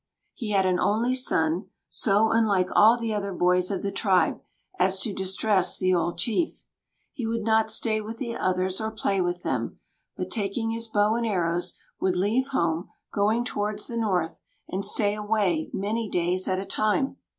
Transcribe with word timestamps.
He 0.33 0.49
had 0.49 0.65
an 0.65 0.79
only 0.79 1.13
son, 1.13 1.67
so 1.87 2.31
unlike 2.31 2.69
all 2.75 2.97
the 2.97 3.13
other 3.13 3.31
boys 3.31 3.69
of 3.69 3.83
the 3.83 3.91
tribe 3.91 4.41
as 4.79 4.97
to 4.97 5.13
distress 5.13 5.77
the 5.77 5.93
old 5.93 6.17
chief. 6.17 6.63
He 7.13 7.27
would 7.27 7.43
not 7.43 7.69
stay 7.69 8.01
with 8.01 8.17
the 8.17 8.35
others 8.35 8.81
or 8.81 8.89
play 8.89 9.21
with 9.21 9.43
them, 9.43 9.77
but, 10.17 10.31
taking 10.31 10.71
his 10.71 10.87
bow 10.87 11.13
and 11.13 11.27
arrows, 11.27 11.77
would 11.99 12.15
leave 12.15 12.47
home, 12.47 12.89
going 13.13 13.45
towards 13.45 13.85
the 13.85 13.95
north, 13.95 14.41
and 14.67 14.83
stay 14.83 15.13
away 15.13 15.69
many 15.71 16.09
days 16.09 16.47
at 16.47 16.57
a 16.57 16.65
time. 16.65 17.17